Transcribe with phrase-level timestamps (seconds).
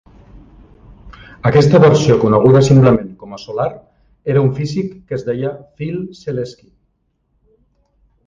[1.49, 3.67] Aquesta versió, coneguda simplement com a Solar,
[4.35, 6.69] era un físic que es deia Phil Seleski.